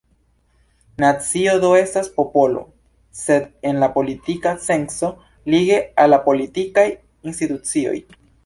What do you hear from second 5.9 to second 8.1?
al la politikaj institucioj.